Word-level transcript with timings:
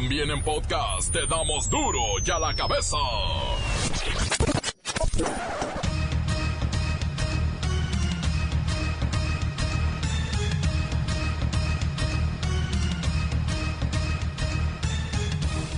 También 0.00 0.30
en 0.30 0.40
podcast 0.44 1.12
te 1.12 1.26
damos 1.26 1.68
duro 1.68 1.98
y 2.24 2.30
a 2.30 2.38
la 2.38 2.54
cabeza. 2.54 2.96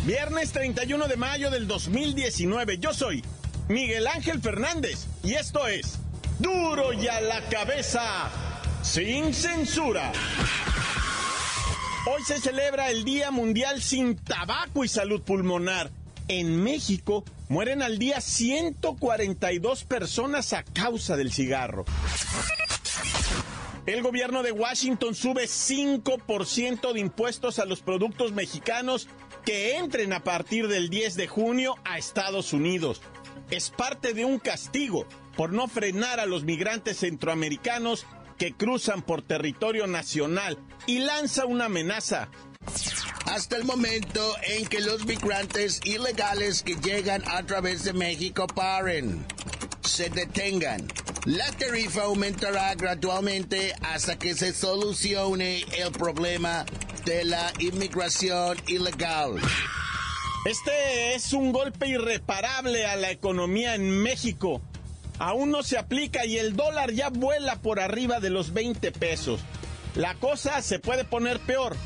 Viernes 0.04 0.52
31 0.52 1.08
de 1.08 1.16
mayo 1.16 1.50
del 1.50 1.66
2019. 1.66 2.76
Yo 2.76 2.92
soy 2.92 3.24
Miguel 3.68 4.06
Ángel 4.06 4.42
Fernández 4.42 5.06
y 5.24 5.32
esto 5.32 5.66
es 5.66 5.98
Duro 6.38 6.92
y 6.92 7.08
a 7.08 7.22
la 7.22 7.40
cabeza, 7.48 8.28
sin 8.82 9.32
censura. 9.32 10.12
Hoy 12.12 12.24
se 12.24 12.40
celebra 12.40 12.90
el 12.90 13.04
Día 13.04 13.30
Mundial 13.30 13.80
sin 13.80 14.16
Tabaco 14.16 14.84
y 14.84 14.88
Salud 14.88 15.22
Pulmonar. 15.22 15.92
En 16.26 16.60
México 16.60 17.24
mueren 17.48 17.82
al 17.82 18.00
día 18.00 18.20
142 18.20 19.84
personas 19.84 20.52
a 20.52 20.64
causa 20.64 21.16
del 21.16 21.32
cigarro. 21.32 21.84
El 23.86 24.02
gobierno 24.02 24.42
de 24.42 24.50
Washington 24.50 25.14
sube 25.14 25.44
5% 25.44 26.92
de 26.92 26.98
impuestos 26.98 27.60
a 27.60 27.64
los 27.64 27.80
productos 27.80 28.32
mexicanos 28.32 29.06
que 29.44 29.76
entren 29.76 30.12
a 30.12 30.24
partir 30.24 30.66
del 30.66 30.90
10 30.90 31.14
de 31.14 31.28
junio 31.28 31.76
a 31.84 31.96
Estados 31.96 32.52
Unidos. 32.52 33.02
Es 33.52 33.70
parte 33.70 34.14
de 34.14 34.24
un 34.24 34.40
castigo 34.40 35.06
por 35.36 35.52
no 35.52 35.68
frenar 35.68 36.18
a 36.18 36.26
los 36.26 36.42
migrantes 36.42 36.98
centroamericanos 36.98 38.04
que 38.40 38.54
cruzan 38.54 39.02
por 39.02 39.20
territorio 39.20 39.86
nacional 39.86 40.58
y 40.86 41.00
lanza 41.00 41.44
una 41.44 41.66
amenaza. 41.66 42.30
Hasta 43.26 43.58
el 43.58 43.64
momento 43.64 44.34
en 44.42 44.66
que 44.66 44.80
los 44.80 45.04
migrantes 45.04 45.78
ilegales 45.84 46.62
que 46.62 46.76
llegan 46.76 47.22
a 47.28 47.44
través 47.44 47.84
de 47.84 47.92
México 47.92 48.46
paren, 48.46 49.26
se 49.82 50.08
detengan. 50.08 50.88
La 51.26 51.52
tarifa 51.52 52.04
aumentará 52.04 52.74
gradualmente 52.76 53.74
hasta 53.82 54.18
que 54.18 54.34
se 54.34 54.54
solucione 54.54 55.66
el 55.76 55.92
problema 55.92 56.64
de 57.04 57.24
la 57.24 57.52
inmigración 57.58 58.56
ilegal. 58.66 59.34
Este 60.46 61.14
es 61.14 61.34
un 61.34 61.52
golpe 61.52 61.88
irreparable 61.88 62.86
a 62.86 62.96
la 62.96 63.10
economía 63.10 63.74
en 63.74 63.90
México 64.02 64.62
aún 65.20 65.50
no 65.50 65.62
se 65.62 65.78
aplica 65.78 66.26
y 66.26 66.38
el 66.38 66.56
dólar 66.56 66.92
ya 66.92 67.10
vuela 67.10 67.56
por 67.56 67.78
arriba 67.78 68.18
de 68.18 68.30
los 68.30 68.52
20 68.52 68.90
pesos. 68.90 69.40
La 69.94 70.14
cosa 70.14 70.62
se 70.62 70.80
puede 70.80 71.04
poner 71.04 71.38
peor 71.40 71.76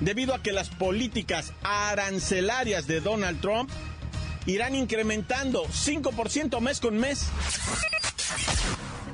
debido 0.00 0.34
a 0.34 0.42
que 0.42 0.50
las 0.50 0.70
políticas 0.70 1.52
arancelarias 1.62 2.86
de 2.86 3.00
Donald 3.00 3.40
Trump 3.40 3.70
irán 4.46 4.74
incrementando 4.74 5.64
5% 5.64 6.60
mes 6.60 6.80
con 6.80 6.96
mes. 6.96 7.26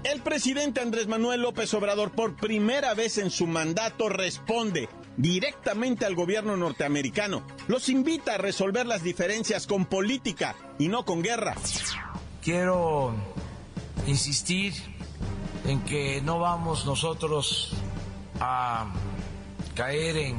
El 0.04 0.20
presidente 0.20 0.80
Andrés 0.80 1.08
Manuel 1.08 1.42
López 1.42 1.74
Obrador 1.74 2.12
por 2.12 2.36
primera 2.36 2.94
vez 2.94 3.18
en 3.18 3.32
su 3.32 3.48
mandato 3.48 4.08
responde 4.08 4.88
directamente 5.16 6.06
al 6.06 6.14
gobierno 6.14 6.56
norteamericano. 6.56 7.44
Los 7.66 7.88
invita 7.88 8.34
a 8.34 8.38
resolver 8.38 8.86
las 8.86 9.02
diferencias 9.02 9.66
con 9.66 9.86
política 9.86 10.54
y 10.78 10.86
no 10.86 11.04
con 11.04 11.22
guerra. 11.22 11.56
Quiero 12.40 13.16
insistir 14.06 14.74
en 15.64 15.80
que 15.80 16.20
no 16.22 16.38
vamos 16.38 16.86
nosotros 16.86 17.72
a 18.40 18.86
caer 19.74 20.16
en 20.16 20.36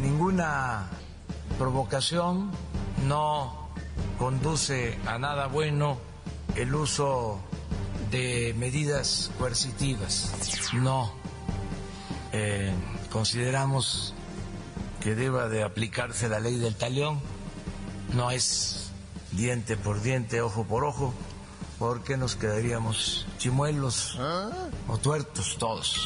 ninguna 0.00 0.88
provocación, 1.58 2.50
no 3.06 3.68
conduce 4.18 4.98
a 5.06 5.18
nada 5.18 5.46
bueno 5.46 5.98
el 6.54 6.74
uso 6.74 7.40
de 8.10 8.54
medidas 8.56 9.30
coercitivas, 9.38 10.32
no. 10.74 11.12
Eh, 12.32 12.72
consideramos 13.10 14.14
que 15.00 15.14
deba 15.14 15.48
de 15.48 15.62
aplicarse 15.62 16.28
la 16.28 16.40
ley 16.40 16.56
del 16.56 16.76
talión, 16.76 17.20
no 18.14 18.30
es 18.30 18.90
diente 19.32 19.76
por 19.76 20.02
diente, 20.02 20.40
ojo 20.40 20.64
por 20.64 20.84
ojo, 20.84 21.12
porque 21.78 22.16
nos 22.16 22.36
quedaríamos 22.36 23.26
chimuelos 23.38 24.18
o 24.88 24.98
tuertos 24.98 25.56
todos. 25.58 26.00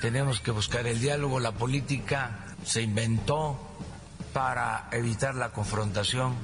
Tenemos 0.00 0.40
que 0.40 0.50
buscar 0.50 0.86
el 0.86 1.00
diálogo, 1.00 1.40
la 1.40 1.52
política 1.52 2.54
se 2.64 2.82
inventó 2.82 3.58
para 4.32 4.88
evitar 4.92 5.34
la 5.34 5.52
confrontación 5.52 6.34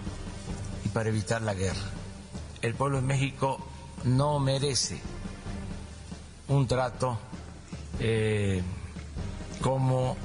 y 0.85 0.89
para 0.89 1.11
evitar 1.11 1.43
la 1.43 1.55
guerra. 1.55 1.91
El 2.63 2.75
pueblo 2.75 3.01
de 3.01 3.07
México 3.07 3.59
no 4.05 4.39
merece 4.39 5.01
un 6.49 6.67
trato 6.67 7.19
eh, 8.01 8.63
como 9.61 10.17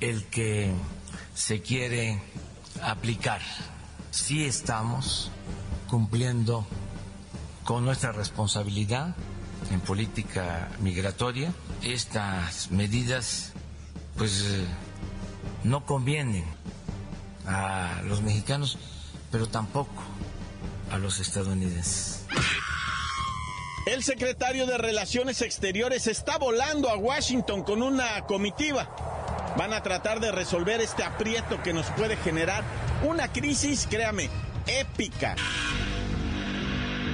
el 0.00 0.26
que 0.26 0.72
se 1.34 1.62
quiere 1.62 2.20
aplicar. 2.82 3.40
Si 4.10 4.44
estamos 4.44 5.30
cumpliendo 5.88 6.66
con 7.70 7.84
nuestra 7.84 8.10
responsabilidad 8.10 9.14
en 9.70 9.78
política 9.78 10.70
migratoria. 10.80 11.52
Estas 11.84 12.72
medidas 12.72 13.52
pues 14.16 14.44
eh, 14.44 14.64
no 15.62 15.86
convienen 15.86 16.44
a 17.46 18.02
los 18.06 18.22
mexicanos, 18.22 18.76
pero 19.30 19.46
tampoco 19.46 20.02
a 20.90 20.98
los 20.98 21.20
estadounidenses. 21.20 22.24
El 23.86 24.02
secretario 24.02 24.66
de 24.66 24.76
Relaciones 24.76 25.40
Exteriores 25.40 26.08
está 26.08 26.38
volando 26.38 26.90
a 26.90 26.96
Washington 26.96 27.62
con 27.62 27.82
una 27.82 28.26
comitiva. 28.26 28.90
Van 29.56 29.72
a 29.72 29.80
tratar 29.80 30.18
de 30.18 30.32
resolver 30.32 30.80
este 30.80 31.04
aprieto 31.04 31.62
que 31.62 31.72
nos 31.72 31.86
puede 31.90 32.16
generar 32.16 32.64
una 33.08 33.30
crisis, 33.30 33.86
créame, 33.88 34.28
épica. 34.66 35.36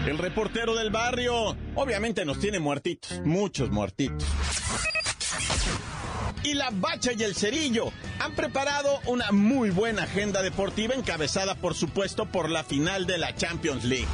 El 0.07 0.19
reportero 0.19 0.77
del 0.77 0.91
barrio 0.91 1.57
obviamente 1.75 2.25
nos 2.25 2.39
tiene 2.39 2.61
muertitos, 2.61 3.21
muchos 3.25 3.71
muertitos. 3.71 4.25
Y 6.45 6.55
la 6.55 6.71
Bacha 6.73 7.11
y 7.13 7.25
el 7.25 7.35
Cerillo 7.35 7.93
han 8.21 8.37
preparado 8.37 9.01
una 9.07 9.33
muy 9.33 9.71
buena 9.71 10.05
agenda 10.05 10.43
deportiva 10.43 10.95
encabezada 10.95 11.57
por 11.57 11.75
supuesto 11.75 12.27
por 12.27 12.51
la 12.51 12.63
final 12.63 13.07
de 13.07 13.19
la 13.19 13.35
Champions 13.35 13.83
League. 13.83 14.07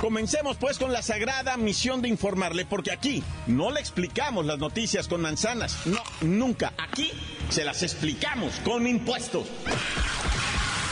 Comencemos 0.00 0.56
pues 0.56 0.78
con 0.78 0.90
la 0.92 1.02
sagrada 1.02 1.58
misión 1.58 2.00
de 2.00 2.08
informarle, 2.08 2.64
porque 2.64 2.92
aquí 2.92 3.22
no 3.46 3.70
le 3.70 3.80
explicamos 3.80 4.46
las 4.46 4.58
noticias 4.58 5.06
con 5.06 5.20
manzanas, 5.20 5.86
no, 5.86 6.00
nunca. 6.22 6.72
Aquí 6.78 7.10
se 7.50 7.64
las 7.64 7.82
explicamos 7.82 8.54
con 8.64 8.86
impuestos. 8.86 9.48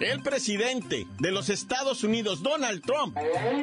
El 0.00 0.22
presidente 0.22 1.06
de 1.18 1.30
los 1.30 1.50
Estados 1.50 2.04
Unidos, 2.04 2.42
Donald 2.42 2.82
Trump, 2.82 3.16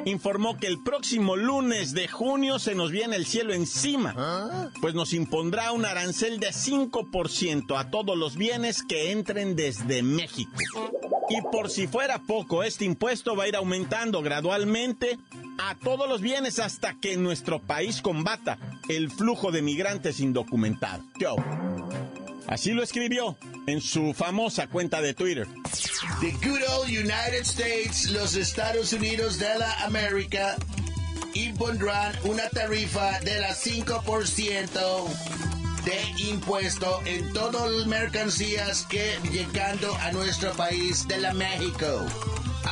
informó 0.06 0.58
que 0.58 0.68
el 0.68 0.82
próximo 0.84 1.36
lunes 1.36 1.94
de 1.94 2.08
junio 2.08 2.60
se 2.60 2.76
nos 2.76 2.92
viene 2.92 3.16
el 3.16 3.26
cielo 3.26 3.54
encima, 3.54 4.72
pues 4.80 4.94
nos 4.94 5.14
impondrá 5.14 5.72
un 5.72 5.86
arancel 5.86 6.40
de 6.40 6.50
5% 6.50 7.80
a 7.80 7.90
todos 7.90 8.16
los 8.16 8.38
bienes 8.38 8.84
que 8.84 9.12
entren 9.12 9.56
desde 9.56 10.04
México. 10.04 10.52
Y 11.30 11.42
por 11.42 11.72
si 11.72 11.88
fuera 11.88 12.20
poco, 12.20 12.64
este 12.64 12.86
impuesto 12.86 13.36
va 13.36 13.46
a 13.46 13.48
ir 13.48 13.56
aumentando 13.56 14.22
gradualmente 14.22 15.18
a 15.58 15.76
todos 15.76 16.08
los 16.08 16.22
bienes 16.22 16.60
hasta 16.60 16.94
que 17.00 17.18
nuestro 17.18 17.60
país 17.60 18.02
combata 18.02 18.60
el 18.90 19.10
flujo 19.10 19.52
de 19.52 19.64
migrantes 19.64 20.20
indocumentados. 20.20 21.06
Así 22.48 22.72
lo 22.72 22.82
escribió 22.82 23.38
en 23.68 23.82
su 23.82 24.14
famosa 24.14 24.68
cuenta 24.68 25.02
de 25.02 25.14
Twitter. 25.14 25.48
The 26.22 26.32
good 26.48 26.62
old 26.78 26.90
United 26.90 27.42
States, 27.42 28.10
los 28.12 28.36
Estados 28.36 28.94
Unidos 28.94 29.38
de 29.38 29.60
la 29.60 29.84
América, 29.84 30.56
impondrán 31.34 32.16
una 32.24 32.48
tarifa 32.50 33.20
de 33.20 33.42
la 33.42 33.54
5% 33.54 35.08
de 35.84 36.24
impuesto 36.30 37.02
en 37.06 37.32
todas 37.34 37.70
las 37.70 37.88
mercancías 37.88 38.86
que 38.90 39.18
llegando 39.32 39.94
a 39.98 40.12
nuestro 40.12 40.54
país 40.54 41.08
de 41.08 41.18
la 41.18 41.34
México. 41.34 42.06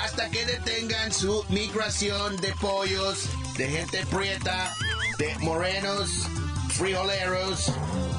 Hasta 0.04 0.30
que 0.30 0.46
detengan 0.46 1.12
su 1.12 1.46
migración 1.50 2.38
de 2.38 2.54
pollos, 2.62 3.30
de 3.58 3.70
gente 3.70 4.06
prieta, 4.08 4.74
de 5.18 5.38
morenos, 5.40 6.28
frijoleros, 6.76 7.72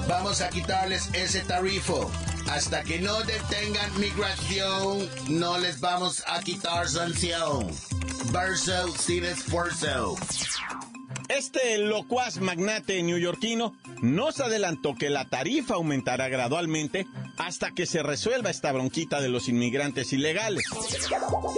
vamos 0.08 0.40
a 0.40 0.48
quitarles 0.50 1.08
ese 1.14 1.40
tarifo. 1.40 2.10
Hasta 2.50 2.82
que 2.84 3.00
no 3.00 3.18
detengan 3.22 4.00
migración, 4.00 5.08
no 5.28 5.58
les 5.58 5.80
vamos 5.80 6.22
a 6.26 6.40
quitar 6.40 6.88
sanción. 6.88 7.70
Verso 8.32 8.88
sin 8.96 9.24
esfuerzo. 9.24 10.16
Este 11.28 11.78
locuaz 11.78 12.38
magnate 12.38 13.02
neoyorquino 13.02 13.76
nos 14.00 14.40
adelantó 14.40 14.94
que 14.94 15.10
la 15.10 15.28
tarifa 15.28 15.74
aumentará 15.74 16.28
gradualmente 16.28 17.06
hasta 17.36 17.72
que 17.72 17.86
se 17.86 18.02
resuelva 18.02 18.50
esta 18.50 18.70
bronquita 18.70 19.20
de 19.20 19.28
los 19.28 19.48
inmigrantes 19.48 20.12
ilegales. 20.12 20.64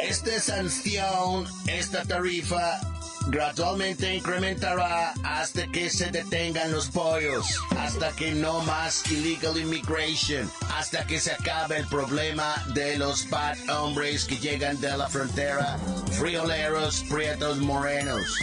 Esta 0.03 0.41
sanción, 0.41 1.47
esta 1.67 2.05
tarifa 2.05 2.81
gradualmente 3.29 4.15
incrementará 4.15 5.13
hasta 5.23 5.67
que 5.69 5.91
se 5.91 6.11
detengan 6.11 6.73
los 6.73 6.89
pollos, 6.89 7.47
hasta 7.77 8.11
que 8.13 8.33
no 8.33 8.61
más 8.63 9.11
illegal 9.11 9.59
immigration, 9.59 10.51
hasta 10.75 11.07
que 11.07 11.21
se 11.21 11.33
acabe 11.33 11.79
el 11.79 11.87
problema 11.87 12.55
de 12.75 12.99
los 12.99 13.29
bad 13.29 13.57
hombres 13.69 14.25
que 14.25 14.39
llegan 14.39 14.81
de 14.81 14.97
la 14.97 15.09
frontera, 15.09 15.79
frioleros, 16.13 17.05
prietos, 17.09 17.59
morenos. 17.59 18.39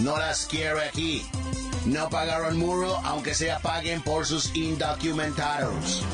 No 0.00 0.16
las 0.18 0.46
quiero 0.46 0.80
aquí. 0.80 1.24
No 1.86 2.10
pagaron 2.10 2.58
muro 2.58 2.96
aunque 3.04 3.34
sea 3.34 3.60
paguen 3.60 4.02
por 4.02 4.26
sus 4.26 4.54
indocumentados. 4.56 6.04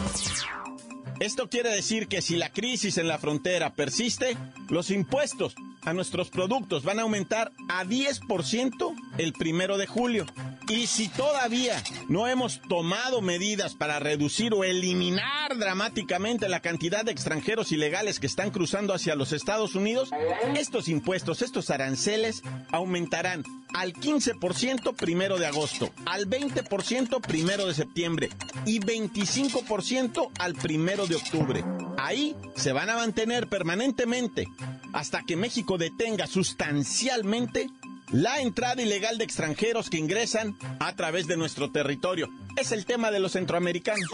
Esto 1.18 1.48
quiere 1.48 1.70
decir 1.70 2.08
que 2.08 2.20
si 2.20 2.36
la 2.36 2.50
crisis 2.50 2.98
en 2.98 3.08
la 3.08 3.18
frontera 3.18 3.74
persiste, 3.74 4.36
los 4.68 4.90
impuestos 4.90 5.54
a 5.84 5.92
nuestros 5.92 6.30
productos 6.30 6.84
van 6.84 6.98
a 6.98 7.02
aumentar 7.02 7.52
a 7.68 7.84
10% 7.84 8.94
el 9.18 9.32
primero 9.32 9.78
de 9.78 9.86
julio. 9.86 10.26
Y 10.68 10.86
si 10.86 11.08
todavía 11.08 11.82
no 12.08 12.28
hemos 12.28 12.60
tomado 12.62 13.20
medidas 13.20 13.74
para 13.74 13.98
reducir 13.98 14.54
o 14.54 14.64
eliminar 14.64 15.56
dramáticamente 15.58 16.48
la 16.48 16.60
cantidad 16.60 17.04
de 17.04 17.12
extranjeros 17.12 17.72
ilegales 17.72 18.20
que 18.20 18.26
están 18.26 18.50
cruzando 18.50 18.94
hacia 18.94 19.16
los 19.16 19.32
Estados 19.32 19.74
Unidos, 19.74 20.10
estos 20.56 20.88
impuestos, 20.88 21.42
estos 21.42 21.70
aranceles 21.70 22.42
aumentarán 22.70 23.44
al 23.74 23.92
15% 23.92 24.94
primero 24.94 25.38
de 25.38 25.46
agosto, 25.46 25.90
al 26.06 26.28
20% 26.28 27.20
primero 27.20 27.66
de 27.66 27.74
septiembre 27.74 28.28
y 28.66 28.80
25% 28.80 30.30
al 30.38 30.54
primero 30.54 31.06
de 31.06 31.16
octubre. 31.16 31.64
Ahí 31.98 32.36
se 32.56 32.72
van 32.72 32.90
a 32.90 32.96
mantener 32.96 33.48
permanentemente 33.48 34.46
hasta 34.92 35.22
que 35.22 35.36
México 35.36 35.78
detenga 35.78 36.26
sustancialmente 36.26 37.68
la 38.10 38.40
entrada 38.40 38.82
ilegal 38.82 39.16
de 39.16 39.24
extranjeros 39.24 39.88
que 39.88 39.96
ingresan 39.96 40.56
a 40.80 40.94
través 40.94 41.26
de 41.26 41.36
nuestro 41.36 41.70
territorio. 41.70 42.28
Es 42.56 42.72
el 42.72 42.84
tema 42.84 43.10
de 43.10 43.20
los 43.20 43.32
centroamericanos. 43.32 44.08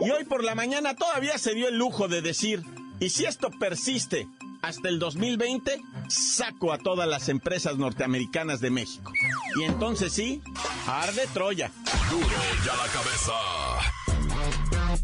Y 0.00 0.10
hoy 0.10 0.24
por 0.24 0.42
la 0.42 0.54
mañana 0.54 0.96
todavía 0.96 1.36
se 1.38 1.54
dio 1.54 1.68
el 1.68 1.76
lujo 1.76 2.08
de 2.08 2.22
decir, 2.22 2.62
y 2.98 3.10
si 3.10 3.26
esto 3.26 3.50
persiste 3.50 4.26
hasta 4.62 4.88
el 4.88 4.98
2020, 4.98 5.82
saco 6.08 6.72
a 6.72 6.78
todas 6.78 7.08
las 7.08 7.28
empresas 7.28 7.76
norteamericanas 7.76 8.60
de 8.60 8.70
México. 8.70 9.12
Y 9.60 9.64
entonces 9.64 10.12
sí, 10.12 10.42
arde 10.86 11.26
Troya. 11.32 11.70
Duro 12.10 12.26
ya 12.64 12.76
la 12.76 12.86
cabeza. 12.92 13.69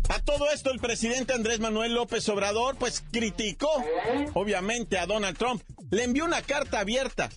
A 0.08 0.20
todo 0.20 0.50
esto 0.50 0.70
el 0.70 0.78
presidente 0.78 1.32
Andrés 1.32 1.60
Manuel 1.60 1.94
López 1.94 2.28
Obrador 2.28 2.76
pues 2.76 3.02
criticó 3.10 3.70
obviamente 4.34 4.98
a 4.98 5.06
Donald 5.06 5.36
Trump. 5.36 5.62
Le 5.90 6.04
envió 6.04 6.24
una 6.24 6.42
carta 6.42 6.80
abierta 6.80 7.28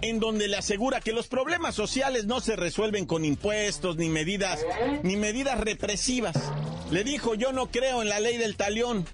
en 0.00 0.20
donde 0.20 0.48
le 0.48 0.56
asegura 0.56 1.00
que 1.00 1.12
los 1.12 1.28
problemas 1.28 1.74
sociales 1.74 2.26
no 2.26 2.40
se 2.40 2.56
resuelven 2.56 3.06
con 3.06 3.24
impuestos 3.24 3.96
ni 3.96 4.08
medidas 4.08 4.60
ni 5.02 5.16
medidas 5.16 5.60
represivas. 5.60 6.36
Le 6.90 7.04
dijo, 7.04 7.34
"Yo 7.34 7.52
no 7.52 7.70
creo 7.70 8.02
en 8.02 8.08
la 8.08 8.20
ley 8.20 8.36
del 8.36 8.56
talión." 8.56 9.06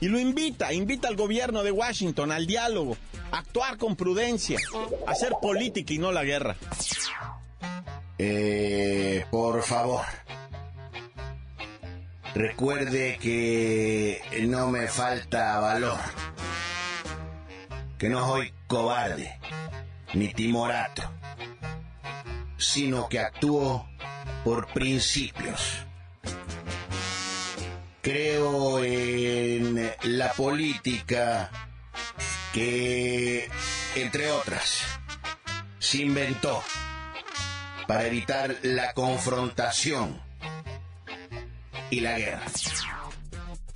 Y 0.00 0.08
lo 0.08 0.18
invita, 0.18 0.72
invita 0.72 1.06
al 1.06 1.14
gobierno 1.14 1.62
de 1.62 1.70
Washington 1.70 2.32
al 2.32 2.46
diálogo, 2.46 2.96
a 3.30 3.38
actuar 3.38 3.78
con 3.78 3.94
prudencia, 3.94 4.58
a 5.06 5.12
hacer 5.12 5.32
política 5.40 5.92
y 5.94 5.98
no 5.98 6.10
la 6.10 6.24
guerra. 6.24 6.56
Eh, 8.18 9.24
por 9.30 9.62
favor, 9.62 10.04
recuerde 12.34 13.18
que 13.20 14.22
no 14.48 14.68
me 14.68 14.88
falta 14.88 15.58
valor, 15.60 15.98
que 17.98 18.08
no 18.08 18.26
soy 18.26 18.52
cobarde 18.66 19.38
ni 20.14 20.32
timorato, 20.32 21.02
sino 22.56 23.08
que 23.08 23.20
actúo 23.20 23.88
por 24.44 24.66
principios. 24.68 25.86
Creo 28.00 28.82
en 28.82 29.92
la 30.02 30.32
política 30.32 31.50
que, 32.52 33.48
entre 33.94 34.30
otras, 34.32 34.82
se 35.78 35.98
inventó 35.98 36.62
para 37.86 38.06
evitar 38.06 38.56
la 38.62 38.92
confrontación 38.92 40.31
y 41.92 42.00
la 42.00 42.18
guerra. 42.18 42.46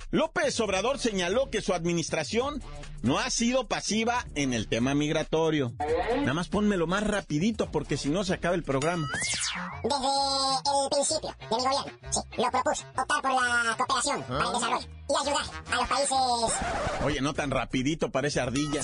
López 0.09 0.59
Obrador 0.59 0.97
señaló 0.97 1.51
que 1.51 1.61
su 1.61 1.73
administración 1.73 2.63
no 3.03 3.19
ha 3.19 3.29
sido 3.29 3.67
pasiva 3.67 4.25
en 4.33 4.53
el 4.53 4.67
tema 4.67 4.95
migratorio. 4.95 5.73
Nada 6.17 6.33
más 6.33 6.47
pónmelo 6.47 6.87
más 6.87 7.05
rapidito 7.05 7.69
porque 7.69 7.95
si 7.95 8.09
no 8.09 8.23
se 8.23 8.33
acaba 8.33 8.55
el 8.55 8.63
programa. 8.63 9.07
Desde 9.93 10.61
el 10.67 10.87
principio 10.89 11.35
de 11.37 11.49
mi 11.49 11.65
gobierno, 11.65 12.01
sí, 12.09 12.25
lo 12.41 12.49
propuse, 12.49 12.85
optar 12.97 13.21
por 13.21 13.31
la 13.33 13.75
cooperación 13.77 14.23
para 14.23 14.47
el 14.47 14.53
desarrollo 14.53 14.87
y 15.09 15.27
ayudar 15.27 15.45
a 15.71 15.75
los 15.75 15.87
países... 15.87 16.17
Oye, 17.03 17.21
no 17.21 17.33
tan 17.33 17.51
rapidito, 17.51 18.09
parece 18.09 18.39
ardilla. 18.39 18.81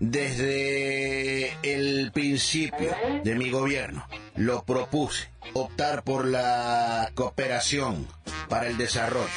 Desde 0.00 1.58
el 1.62 2.10
principio 2.10 2.90
de 3.22 3.34
mi 3.36 3.50
gobierno 3.50 4.04
lo 4.34 4.64
propuse, 4.64 5.31
optar 5.54 6.04
por 6.04 6.26
la 6.26 7.10
cooperación 7.14 8.06
para 8.48 8.66
el 8.66 8.76
desarrollo 8.76 9.28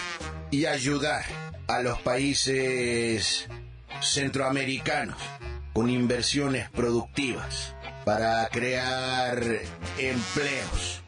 y 0.52 0.66
ayudar 0.66 1.24
a 1.68 1.82
los 1.82 2.00
países 2.02 3.48
centroamericanos 4.02 5.18
con 5.74 5.90
inversiones 5.90 6.70
productivas 6.70 7.76
para 8.06 8.48
crear 8.50 9.44
empleos 9.98 11.02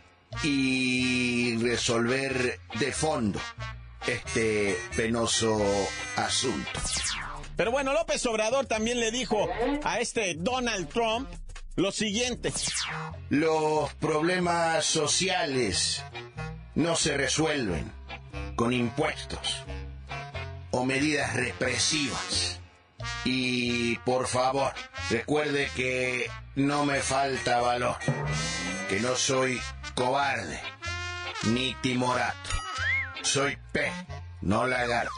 y 0.43 1.57
resolver 1.57 2.59
de 2.79 2.91
fondo 2.91 3.39
este 4.07 4.77
penoso 4.95 5.59
asunto. 6.15 6.79
Pero 7.55 7.71
bueno, 7.71 7.93
López 7.93 8.25
Obrador 8.25 8.65
también 8.67 8.99
le 8.99 9.11
dijo 9.11 9.49
a 9.83 9.99
este 9.99 10.35
Donald 10.35 10.87
Trump 10.89 11.27
lo 11.77 11.91
siguiente. 11.91 12.51
Los 13.29 13.93
problemas 13.95 14.83
sociales 14.83 16.03
no 16.75 16.95
se 16.95 17.15
resuelven 17.15 17.91
con 18.55 18.73
impuestos 18.73 19.63
o 20.71 20.83
medidas 20.83 21.35
represivas. 21.35 22.59
Y 23.23 23.95
por 23.99 24.27
favor, 24.27 24.73
recuerde 25.09 25.69
que 25.75 26.29
no 26.55 26.85
me 26.85 26.99
falta 26.99 27.61
valor, 27.61 27.97
que 28.89 28.99
no 28.99 29.15
soy 29.15 29.61
cobarde 29.93 30.59
ni 31.45 31.75
timorato. 31.75 32.49
Soy 33.21 33.57
pez, 33.71 33.93
no 34.41 34.65
lagarto. 34.65 35.11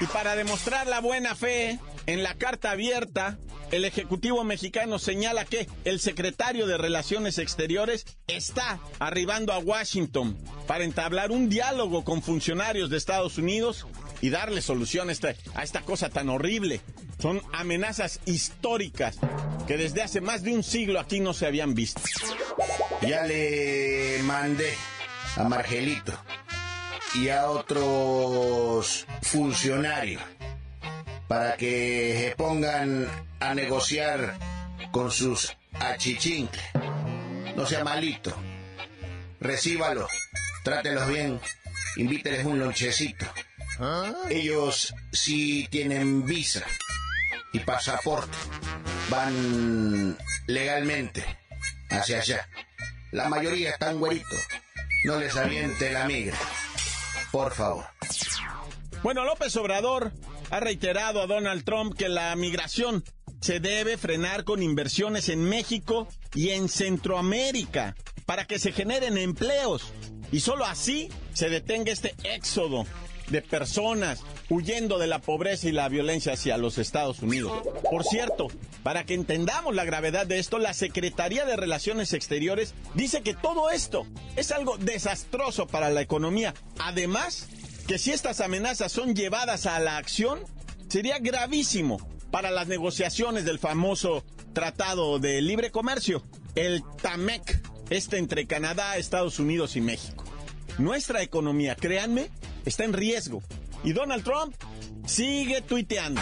Y 0.00 0.06
para 0.06 0.34
demostrar 0.34 0.88
la 0.88 1.00
buena 1.00 1.36
fe, 1.36 1.78
en 2.06 2.22
la 2.24 2.34
carta 2.34 2.72
abierta, 2.72 3.38
el 3.70 3.84
Ejecutivo 3.84 4.42
mexicano 4.44 4.98
señala 4.98 5.44
que 5.44 5.68
el 5.84 6.00
secretario 6.00 6.66
de 6.66 6.76
Relaciones 6.76 7.38
Exteriores 7.38 8.06
está 8.26 8.80
arribando 8.98 9.52
a 9.52 9.58
Washington 9.58 10.36
para 10.66 10.84
entablar 10.84 11.30
un 11.30 11.48
diálogo 11.48 12.04
con 12.04 12.22
funcionarios 12.22 12.90
de 12.90 12.96
Estados 12.96 13.38
Unidos 13.38 13.86
y 14.20 14.30
darle 14.30 14.60
solución 14.60 15.08
a 15.08 15.12
esta, 15.12 15.34
a 15.54 15.62
esta 15.62 15.82
cosa 15.82 16.10
tan 16.10 16.28
horrible. 16.28 16.80
Son 17.20 17.40
amenazas 17.52 18.20
históricas 18.26 19.18
que 19.66 19.76
desde 19.76 20.02
hace 20.02 20.20
más 20.20 20.42
de 20.42 20.52
un 20.52 20.62
siglo 20.62 20.98
aquí 20.98 21.20
no 21.20 21.32
se 21.32 21.46
habían 21.46 21.74
visto. 21.74 22.00
Ya 23.02 23.22
le 23.24 24.20
mandé 24.24 24.72
a 25.36 25.44
Margelito 25.44 26.12
y 27.14 27.28
a 27.28 27.50
otros 27.50 29.06
funcionarios 29.22 30.22
para 31.30 31.56
que 31.56 32.12
se 32.18 32.34
pongan 32.34 33.06
a 33.38 33.54
negociar 33.54 34.36
con 34.90 35.12
sus 35.12 35.56
achichincles. 35.78 36.64
No 37.54 37.64
sea 37.64 37.84
malito. 37.84 38.34
Recíbalo 39.38 40.08
trátelos 40.64 41.06
bien, 41.06 41.40
invíteles 41.94 42.44
un 42.44 42.58
lonchecito. 42.58 43.26
Ellos 44.28 44.92
sí 45.12 45.68
tienen 45.70 46.26
visa 46.26 46.64
y 47.52 47.60
pasaporte, 47.60 48.36
van 49.08 50.18
legalmente 50.48 51.24
hacia 51.90 52.18
allá. 52.18 52.48
La 53.12 53.28
mayoría 53.28 53.70
están 53.70 54.00
güeritos. 54.00 54.40
No 55.04 55.16
les 55.16 55.36
aviente 55.36 55.92
la 55.92 56.06
migra. 56.06 56.36
Por 57.30 57.54
favor. 57.54 57.86
Bueno, 59.04 59.24
López 59.24 59.54
Obrador 59.56 60.12
ha 60.50 60.60
reiterado 60.60 61.22
a 61.22 61.26
Donald 61.26 61.64
Trump 61.64 61.96
que 61.96 62.08
la 62.08 62.34
migración 62.36 63.04
se 63.40 63.60
debe 63.60 63.96
frenar 63.96 64.44
con 64.44 64.62
inversiones 64.62 65.28
en 65.28 65.42
México 65.44 66.08
y 66.34 66.50
en 66.50 66.68
Centroamérica 66.68 67.96
para 68.26 68.46
que 68.46 68.58
se 68.58 68.72
generen 68.72 69.16
empleos 69.16 69.92
y 70.32 70.40
solo 70.40 70.64
así 70.64 71.08
se 71.32 71.48
detenga 71.48 71.92
este 71.92 72.14
éxodo 72.24 72.84
de 73.30 73.42
personas 73.42 74.22
huyendo 74.48 74.98
de 74.98 75.06
la 75.06 75.20
pobreza 75.20 75.68
y 75.68 75.72
la 75.72 75.88
violencia 75.88 76.32
hacia 76.32 76.58
los 76.58 76.78
Estados 76.78 77.20
Unidos. 77.20 77.52
Por 77.88 78.04
cierto, 78.04 78.48
para 78.82 79.04
que 79.04 79.14
entendamos 79.14 79.74
la 79.74 79.84
gravedad 79.84 80.26
de 80.26 80.40
esto, 80.40 80.58
la 80.58 80.74
Secretaría 80.74 81.44
de 81.44 81.56
Relaciones 81.56 82.12
Exteriores 82.12 82.74
dice 82.94 83.22
que 83.22 83.34
todo 83.34 83.70
esto 83.70 84.04
es 84.36 84.50
algo 84.50 84.76
desastroso 84.78 85.68
para 85.68 85.90
la 85.90 86.00
economía. 86.00 86.54
Además, 86.80 87.48
que 87.90 87.98
si 87.98 88.12
estas 88.12 88.40
amenazas 88.40 88.92
son 88.92 89.16
llevadas 89.16 89.66
a 89.66 89.80
la 89.80 89.96
acción, 89.96 90.38
sería 90.88 91.18
gravísimo 91.18 91.98
para 92.30 92.52
las 92.52 92.68
negociaciones 92.68 93.44
del 93.44 93.58
famoso 93.58 94.24
Tratado 94.52 95.18
de 95.18 95.42
Libre 95.42 95.72
Comercio, 95.72 96.22
el 96.54 96.84
TAMEC, 97.02 97.60
este 97.90 98.18
entre 98.18 98.46
Canadá, 98.46 98.96
Estados 98.96 99.40
Unidos 99.40 99.74
y 99.74 99.80
México. 99.80 100.22
Nuestra 100.78 101.20
economía, 101.22 101.74
créanme, 101.74 102.30
está 102.64 102.84
en 102.84 102.92
riesgo. 102.92 103.42
Y 103.82 103.92
Donald 103.92 104.22
Trump 104.22 104.54
sigue 105.04 105.60
tuiteando. 105.60 106.20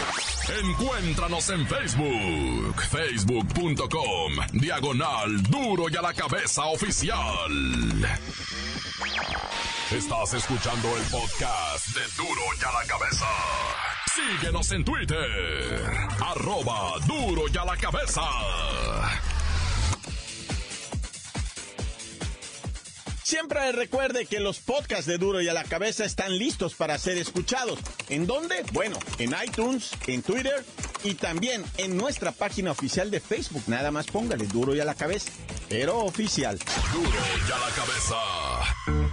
Encuéntranos 0.63 1.51
en 1.51 1.67
Facebook, 1.67 2.81
facebook.com, 2.81 4.33
diagonal 4.53 5.43
duro 5.43 5.87
y 5.87 5.95
a 5.95 6.01
la 6.01 6.15
cabeza 6.15 6.65
oficial. 6.65 7.51
Estás 9.91 10.35
escuchando 10.35 10.87
el 10.97 11.03
podcast 11.05 11.87
de 11.95 12.01
duro 12.15 12.41
y 12.61 12.63
a 12.63 12.71
la 12.71 12.85
cabeza. 12.85 13.25
Síguenos 14.13 14.71
en 14.71 14.85
Twitter, 14.85 15.91
arroba 16.23 16.93
duro 17.07 17.45
y 17.51 17.57
a 17.57 17.65
la 17.65 17.75
cabeza. 17.75 18.21
Siempre 23.23 23.71
recuerde 23.71 24.27
que 24.27 24.39
los 24.39 24.59
podcasts 24.59 25.07
de 25.07 25.17
Duro 25.17 25.41
y 25.41 25.49
a 25.49 25.53
la 25.53 25.63
Cabeza 25.63 26.03
están 26.03 26.37
listos 26.37 26.73
para 26.73 26.97
ser 26.97 27.17
escuchados. 27.19 27.79
¿En 28.09 28.25
dónde? 28.25 28.63
Bueno, 28.73 28.97
en 29.19 29.35
iTunes, 29.45 29.91
en 30.07 30.23
Twitter 30.23 30.65
y 31.03 31.13
también 31.13 31.63
en 31.77 31.95
nuestra 31.95 32.31
página 32.31 32.71
oficial 32.71 33.11
de 33.11 33.19
Facebook. 33.19 33.63
Nada 33.67 33.91
más 33.91 34.07
póngale 34.07 34.47
Duro 34.47 34.75
y 34.75 34.79
a 34.79 34.85
la 34.85 34.95
Cabeza, 34.95 35.31
pero 35.67 35.99
oficial. 35.99 36.59
Duro 36.91 37.09
y 37.47 37.51
a 37.51 37.57
la 37.57 37.69
Cabeza. 37.75 39.08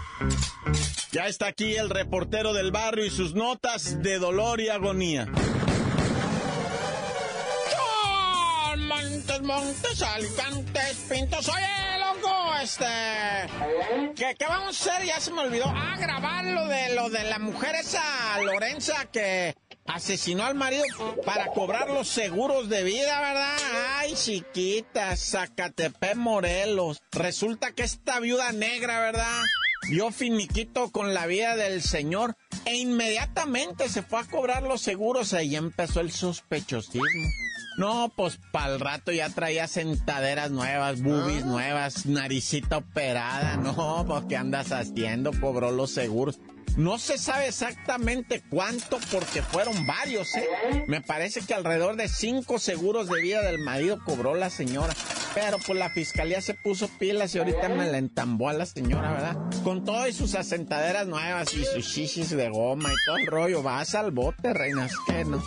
Ya 1.13 1.27
está 1.27 1.47
aquí 1.47 1.75
el 1.77 1.91
reportero 1.91 2.53
del 2.53 2.73
barrio 2.73 3.05
y 3.05 3.11
sus 3.11 3.35
notas 3.35 4.03
de 4.03 4.19
dolor 4.19 4.61
y 4.61 4.69
agonía. 4.69 5.27
Montes, 8.77 9.43
montes, 9.43 10.03
alicantes, 10.03 11.07
pintos, 11.09 11.49
oye, 11.49 11.99
loco, 11.99 12.55
este... 12.63 12.85
¿Qué, 14.15 14.35
¿Qué, 14.39 14.47
vamos 14.47 14.87
a 14.87 14.95
hacer? 14.95 15.07
Ya 15.07 15.21
se 15.21 15.33
me 15.33 15.41
olvidó. 15.41 15.65
Ah, 15.67 15.97
grabar 15.99 16.45
lo 16.45 16.67
de, 16.69 16.95
lo 16.95 17.09
de 17.11 17.25
la 17.25 17.39
mujer 17.39 17.75
esa, 17.75 18.03
Lorenza, 18.43 19.07
que 19.07 19.55
asesinó 19.87 20.45
al 20.45 20.55
marido 20.55 20.85
para 21.25 21.47
cobrar 21.47 21.91
los 21.91 22.09
seguros 22.09 22.69
de 22.69 22.85
vida, 22.85 23.21
¿verdad? 23.21 23.57
Ay, 23.97 24.15
chiquita, 24.15 25.17
Zacatepec, 25.17 26.17
Morelos. 26.17 27.03
Resulta 27.13 27.73
que 27.73 27.83
esta 27.83 28.21
viuda 28.21 28.53
negra, 28.53 29.01
¿verdad? 29.01 29.43
Dio 29.89 30.11
finiquito 30.11 30.91
con 30.91 31.15
la 31.15 31.27
vida 31.27 31.55
del 31.57 31.81
señor 31.83 32.37
e 32.65 32.77
inmediatamente 32.77 33.89
se 33.89 34.03
fue 34.03 34.21
a 34.21 34.25
cobrar 34.25 34.63
los 34.65 34.81
seguros. 34.81 35.33
Ahí 35.33 35.55
empezó 35.55 36.01
el 36.01 36.11
sospechosismo. 36.11 37.29
No, 37.79 38.11
pues 38.17 38.41
el 38.67 38.81
rato 38.81 39.13
ya 39.13 39.29
traía 39.29 39.69
sentaderas 39.69 40.51
nuevas, 40.51 41.03
boobies 41.03 41.43
Ah. 41.45 41.47
nuevas, 41.47 42.07
naricita 42.07 42.79
operada. 42.79 43.57
No, 43.57 44.05
pues 44.09 44.25
¿qué 44.29 44.37
andas 44.37 44.73
haciendo? 44.73 45.31
Cobró 45.41 45.71
los 45.71 45.91
seguros. 45.93 46.41
No 46.77 46.99
se 46.99 47.17
sabe 47.17 47.49
exactamente 47.49 48.43
cuánto 48.51 48.99
porque 49.11 49.41
fueron 49.43 49.87
varios, 49.87 50.35
¿eh? 50.35 50.47
Me 50.89 51.01
parece 51.01 51.41
que 51.41 51.55
alrededor 51.55 51.97
de 51.97 52.09
cinco 52.09 52.59
seguros 52.59 53.09
de 53.09 53.21
vida 53.23 53.41
del 53.43 53.59
marido 53.61 53.99
cobró 54.05 54.35
la 54.35 54.51
señora. 54.51 54.93
Pero 55.37 55.59
pues 55.59 55.79
la 55.79 55.91
fiscalía 55.91 56.41
se 56.41 56.55
puso 56.55 56.89
pilas 56.89 57.35
y 57.35 57.39
ahorita 57.39 57.69
me 57.69 57.87
la 57.91 57.99
entambó 57.99 58.49
a 58.49 58.55
la 58.55 58.65
señora, 58.65 59.13
¿verdad? 59.13 59.37
Con 59.63 59.85
todo 59.85 60.09
y 60.09 60.15
sus 60.15 60.35
asentaderas 60.35 61.07
nuevas 61.07 61.53
y 61.53 61.63
sus 61.63 61.85
shishis 61.85 62.31
de 62.31 62.49
goma 62.49 62.89
y 62.91 62.95
todo 63.05 63.19
el 63.19 63.27
rollo. 63.27 63.63
Vas 63.63 63.95
al 63.95 64.13
bote, 64.13 64.55
reinas, 64.55 64.93
que 65.07 65.27
no. 65.27 65.45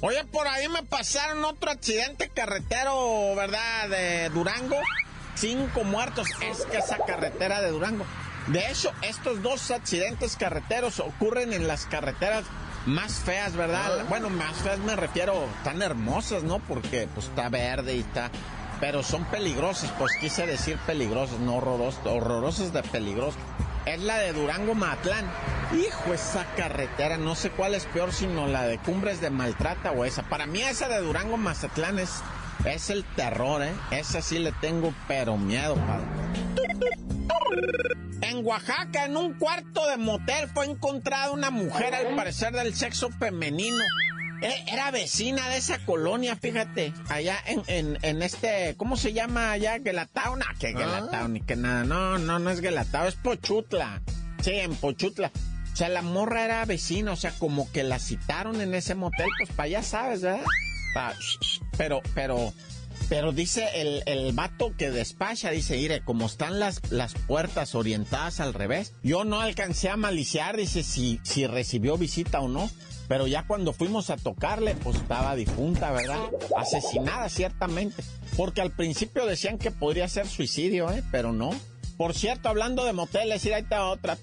Oye, 0.00 0.22
por 0.26 0.46
ahí 0.46 0.68
me 0.68 0.84
pasaron 0.84 1.44
otro 1.44 1.72
accidente 1.72 2.28
carretero, 2.28 3.34
¿verdad? 3.34 3.88
De 3.88 4.28
Durango. 4.28 4.78
Cinco 5.34 5.82
muertos. 5.82 6.28
Es 6.48 6.64
que 6.66 6.78
esa 6.78 6.98
carretera 6.98 7.62
de 7.62 7.70
Durango. 7.72 8.06
De 8.46 8.60
hecho, 8.70 8.92
estos 9.02 9.42
dos 9.42 9.72
accidentes 9.72 10.36
carreteros 10.36 11.00
ocurren 11.00 11.52
en 11.52 11.66
las 11.66 11.86
carreteras 11.86 12.44
más 12.86 13.14
feas, 13.14 13.54
¿verdad? 13.54 14.06
Bueno, 14.08 14.30
más 14.30 14.56
feas 14.58 14.78
me 14.78 14.96
refiero, 14.96 15.46
tan 15.64 15.82
hermosas, 15.82 16.42
¿no? 16.42 16.60
Porque 16.60 17.08
pues 17.12 17.26
está 17.26 17.48
verde 17.48 17.96
y 17.96 18.00
está... 18.00 18.30
Pero 18.80 19.02
son 19.02 19.24
peligrosas, 19.24 19.90
pues 19.98 20.12
quise 20.20 20.46
decir 20.46 20.76
peligrosas, 20.86 21.38
no 21.40 21.56
horrorosas, 21.56 22.04
horrorosas 22.06 22.72
de 22.72 22.82
peligrosas. 22.82 23.40
Es 23.86 24.00
la 24.02 24.18
de 24.18 24.32
Durango 24.32 24.74
Matlán. 24.74 25.24
Hijo, 25.72 26.12
esa 26.12 26.44
carretera, 26.56 27.16
no 27.16 27.34
sé 27.34 27.50
cuál 27.50 27.74
es 27.74 27.86
peor, 27.86 28.12
sino 28.12 28.46
la 28.46 28.66
de 28.66 28.78
Cumbres 28.78 29.20
de 29.20 29.30
Maltrata 29.30 29.92
o 29.92 30.04
esa. 30.04 30.24
Para 30.24 30.46
mí 30.46 30.60
esa 30.60 30.88
de 30.88 31.00
Durango 31.00 31.38
Mazatlán 31.38 31.98
es, 31.98 32.22
es 32.66 32.90
el 32.90 33.04
terror, 33.04 33.62
¿eh? 33.62 33.72
Esa 33.90 34.20
sí 34.20 34.38
le 34.38 34.52
tengo 34.52 34.92
pero 35.08 35.36
miedo, 35.36 35.76
padre. 35.76 37.15
En 38.22 38.44
Oaxaca, 38.46 39.04
en 39.04 39.16
un 39.16 39.34
cuarto 39.34 39.86
de 39.88 39.96
motel, 39.96 40.48
fue 40.48 40.66
encontrada 40.66 41.30
una 41.30 41.50
mujer, 41.50 41.94
al 41.94 42.14
parecer 42.16 42.52
del 42.52 42.74
sexo 42.74 43.10
femenino. 43.10 43.82
E- 44.42 44.64
Era 44.72 44.90
vecina 44.90 45.48
de 45.48 45.56
esa 45.58 45.78
colonia, 45.84 46.36
fíjate, 46.36 46.92
allá 47.08 47.36
en, 47.46 47.62
en, 47.68 47.98
en 48.02 48.22
este, 48.22 48.74
¿cómo 48.76 48.96
se 48.96 49.12
llama 49.12 49.52
allá? 49.52 49.78
Guelatao, 49.78 50.36
no, 50.36 50.44
que 50.58 50.72
Guelatao, 50.72 51.28
ni 51.28 51.40
que 51.40 51.56
nada, 51.56 51.84
no, 51.84 52.18
no, 52.18 52.38
no 52.38 52.50
es 52.50 52.60
Guelatao, 52.60 53.06
es 53.06 53.14
Pochutla, 53.14 54.02
sí, 54.42 54.52
en 54.52 54.74
Pochutla. 54.74 55.30
O 55.72 55.76
sea, 55.76 55.88
la 55.90 56.02
morra 56.02 56.44
era 56.44 56.64
vecina, 56.64 57.12
o 57.12 57.16
sea, 57.16 57.32
como 57.38 57.70
que 57.70 57.82
la 57.82 57.98
citaron 57.98 58.60
en 58.62 58.74
ese 58.74 58.94
motel, 58.94 59.28
pues 59.38 59.50
para 59.50 59.64
allá 59.66 59.82
sabes, 59.82 60.22
¿verdad? 60.22 60.44
Pero, 61.76 62.00
pero, 62.14 62.52
pero 63.08 63.32
dice 63.32 63.68
el, 63.74 64.02
el 64.06 64.32
vato 64.32 64.74
que 64.76 64.90
despacha, 64.90 65.50
dice, 65.50 65.76
mire, 65.76 66.02
como 66.02 66.26
están 66.26 66.58
las, 66.58 66.80
las 66.90 67.14
puertas 67.14 67.74
orientadas 67.74 68.40
al 68.40 68.52
revés, 68.52 68.94
yo 69.02 69.24
no 69.24 69.40
alcancé 69.40 69.88
a 69.88 69.96
maliciar, 69.96 70.56
dice, 70.56 70.82
si, 70.82 71.20
si 71.22 71.46
recibió 71.46 71.96
visita 71.96 72.40
o 72.40 72.48
no. 72.48 72.70
Pero 73.08 73.28
ya 73.28 73.46
cuando 73.46 73.72
fuimos 73.72 74.10
a 74.10 74.16
tocarle, 74.16 74.74
pues 74.74 74.96
estaba 74.96 75.36
difunta, 75.36 75.92
¿verdad? 75.92 76.18
Asesinada, 76.56 77.28
ciertamente. 77.28 78.02
Porque 78.36 78.60
al 78.60 78.72
principio 78.72 79.26
decían 79.26 79.58
que 79.58 79.70
podría 79.70 80.08
ser 80.08 80.26
suicidio, 80.26 80.90
¿eh? 80.90 81.04
Pero 81.12 81.32
no. 81.32 81.50
Por 81.96 82.14
cierto, 82.14 82.48
hablando 82.48 82.84
de 82.84 82.92
moteles, 82.92 83.44
y 83.44 83.52
ahí 83.52 83.62
está 83.62 83.86
otra. 83.86 84.18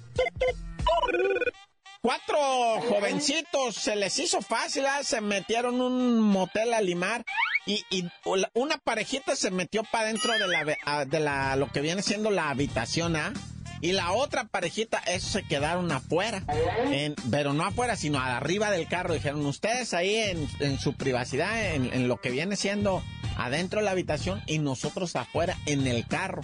Cuatro 2.02 2.82
jovencitos 2.90 3.76
se 3.76 3.96
les 3.96 4.20
hizo 4.20 4.42
fácil, 4.42 4.86
¿ah? 4.86 5.02
se 5.04 5.22
metieron 5.22 5.80
un 5.80 6.20
motel 6.20 6.74
a 6.74 6.82
limar 6.82 7.24
y, 7.66 7.86
y 7.90 8.06
una 8.54 8.78
parejita 8.78 9.36
se 9.36 9.52
metió 9.52 9.84
para 9.84 10.08
dentro 10.08 10.34
de 10.34 10.40
la, 10.48 10.78
ah, 10.86 11.06
de 11.06 11.20
la 11.20 11.56
lo 11.56 11.72
que 11.72 11.82
viene 11.82 12.02
siendo 12.02 12.30
la 12.32 12.50
habitación, 12.50 13.16
¿ah? 13.16 13.34
Y 13.82 13.92
la 13.92 14.14
otra 14.14 14.46
parejita, 14.46 15.00
esos 15.00 15.32
se 15.32 15.44
quedaron 15.44 15.92
afuera. 15.92 16.42
En- 16.90 17.16
pero 17.30 17.52
no 17.52 17.66
afuera, 17.66 17.98
sino 17.98 18.18
arriba 18.20 18.72
del 18.72 18.88
carro. 18.88 19.14
Dijeron, 19.14 19.46
ustedes 19.46 19.94
ahí 19.94 20.16
en, 20.16 20.80
su 20.80 20.94
privacidad, 20.94 21.74
en, 21.76 21.94
en 21.94 22.08
lo 22.08 22.16
que 22.22 22.32
viene 22.32 22.56
siendo 22.56 23.04
adentro 23.38 23.80
de 23.80 23.86
la 23.86 23.92
habitación 23.92 24.42
y 24.48 24.60
nosotros 24.60 25.18
afuera 25.18 25.58
en 25.66 25.86
el 25.86 26.08
carro. 26.08 26.44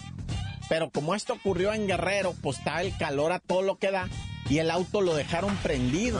Pero 0.68 0.90
como 0.90 1.16
esto 1.16 1.32
ocurrió 1.34 1.74
en 1.74 1.88
Guerrero, 1.88 2.36
pues 2.44 2.58
estaba 2.58 2.82
el 2.82 2.96
calor 2.98 3.32
a 3.32 3.40
todo 3.40 3.62
lo 3.62 3.78
que 3.78 3.92
da. 3.92 4.10
Y 4.50 4.58
el 4.58 4.72
auto 4.72 5.02
lo 5.02 5.14
dejaron 5.16 5.56
prendido. 5.58 6.20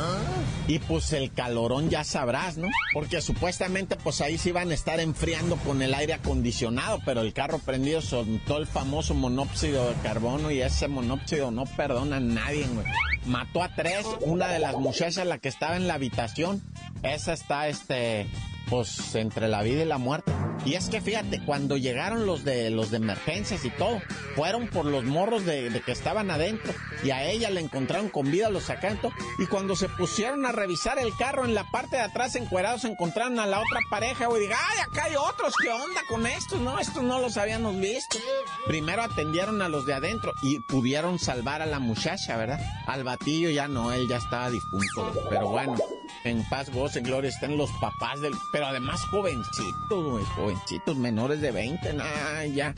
Y 0.68 0.80
pues 0.80 1.14
el 1.14 1.34
calorón 1.34 1.90
ya 1.90 2.04
sabrás, 2.04 2.58
¿no? 2.58 2.68
Porque 2.94 3.22
supuestamente 3.22 3.96
pues 3.96 4.22
ahí 4.22 4.38
se 4.38 4.50
iban 4.50 4.70
a 4.70 4.74
estar 4.74 5.00
enfriando 5.00 5.56
con 5.58 5.82
el 5.82 5.94
aire 5.94 6.14
acondicionado, 6.14 7.00
pero 7.06 7.22
el 7.22 7.34
carro 7.34 7.58
prendido 7.60 8.02
soltó 8.02 8.58
el 8.58 8.68
famoso 8.68 9.16
monóxido 9.16 9.90
de 9.90 9.96
carbono 9.96 10.52
y 10.52 10.62
ese 10.62 10.88
monóxido 10.88 11.50
no 11.50 11.66
perdona 11.66 12.18
a 12.18 12.20
nadie, 12.20 12.68
güey. 12.68 12.86
Mató 13.26 13.64
a 13.64 13.74
tres, 13.76 14.06
una 14.22 14.48
de 14.48 14.60
las 14.60 14.76
muchachas, 14.76 15.26
la 15.26 15.40
que 15.40 15.50
estaba 15.50 15.76
en 15.76 15.88
la 15.88 15.96
habitación, 15.96 16.62
esa 17.04 17.34
está, 17.34 17.68
este, 17.68 18.28
pues 18.70 19.16
entre 19.16 19.48
la 19.48 19.62
vida 19.62 19.84
y 19.84 19.86
la 19.86 19.98
muerte. 19.98 20.32
Y 20.66 20.74
es 20.74 20.90
que 20.90 21.00
fíjate, 21.00 21.42
cuando 21.46 21.78
llegaron 21.78 22.26
los 22.26 22.44
de 22.44 22.70
los 22.70 22.92
de 22.92 22.98
emergencias 22.98 23.64
y 23.64 23.70
todo, 23.70 24.02
fueron 24.36 24.68
por 24.68 24.86
los 24.86 25.06
morros 25.06 25.46
de, 25.46 25.82
que 25.86 25.92
estaban 25.92 26.32
adentro 26.32 26.74
y 27.02 27.12
a 27.12 27.24
ella 27.24 27.50
le 27.50 27.62
encontraron 27.62 28.10
con 28.10 28.30
vida, 28.30 28.50
los 28.50 28.64
sacaron 28.64 29.00
y 29.38 29.46
cuando 29.48 29.76
se 29.76 29.90
pusieron 29.90 30.46
a 30.46 30.52
revisar 30.52 31.00
el 31.00 31.16
carro 31.18 31.46
en 31.46 31.54
la 31.54 31.64
parte 31.70 31.98
de 31.98 32.02
atrás 32.02 32.36
encuerados 32.36 32.86
encontraron 32.86 33.40
a 33.40 33.46
la 33.46 33.60
otra 33.60 33.80
pareja, 33.90 34.28
güey, 34.28 34.44
diga, 34.44 34.58
ay, 34.70 34.80
acá 34.80 35.06
hay 35.06 35.16
otros, 35.16 35.54
¿qué 35.62 35.70
onda 35.70 36.02
con 36.08 36.26
estos? 36.26 36.60
No, 36.60 36.80
estos 36.80 37.04
no 37.04 37.20
los 37.20 37.38
habíamos 37.38 37.78
visto. 37.80 38.18
Primero 38.66 39.04
atendieron 39.04 39.62
a 39.62 39.70
los 39.70 39.86
de 39.86 39.94
adentro 39.94 40.34
y 40.42 40.60
pudieron 40.60 41.20
salvar 41.20 41.62
a 41.62 41.66
la 41.66 41.80
muchacha, 41.80 42.38
¿verdad? 42.38 42.60
Al 42.88 43.04
batillo 43.04 43.50
ya 43.50 43.68
no, 43.68 43.92
él 43.92 44.08
ya 44.08 44.18
estaba 44.18 44.50
difunto, 44.50 45.14
pero 45.30 45.50
bueno, 45.50 45.76
en 46.24 46.44
paz, 46.50 46.70
goce, 46.70 47.02
gloria 47.02 47.30
estén 47.30 47.58
los 47.58 47.70
papás 47.80 48.22
del 48.22 48.34
pero 48.52 48.68
además 48.68 49.02
jovencitos, 49.06 50.28
jovencitos, 50.36 50.96
menores 50.98 51.42
de 51.42 51.52
20, 51.52 51.94
nada, 51.94 52.46
ya. 52.46 52.74